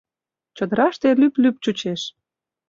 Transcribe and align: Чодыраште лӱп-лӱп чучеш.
Чодыраште 0.55 1.07
лӱп-лӱп 1.19 1.55
чучеш. 1.63 2.01